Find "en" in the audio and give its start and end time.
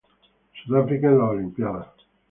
1.09-1.19